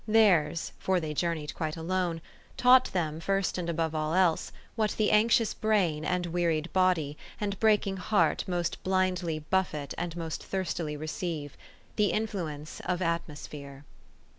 Theirs, 0.07 0.71
for 0.79 0.99
they 0.99 1.13
journeyed 1.13 1.53
quite 1.53 1.77
alone, 1.77 2.21
taught 2.57 2.85
them, 2.85 3.19
first 3.19 3.59
and 3.59 3.69
above 3.69 3.93
all 3.93 4.15
else, 4.15 4.51
what 4.75 4.95
the 4.97 5.11
anxious 5.11 5.53
brain, 5.53 6.03
and 6.03 6.25
wearied 6.25 6.73
body, 6.73 7.19
and 7.39 7.59
breaking 7.59 7.97
heart 7.97 8.43
most 8.47 8.81
blindly 8.83 9.37
buffet 9.51 9.93
and 9.99 10.17
most 10.17 10.43
thirstily 10.43 10.97
receive, 10.97 11.55
the 11.97 12.07
influence 12.13 12.79
of 12.79 13.03
atmosphere. 13.03 13.85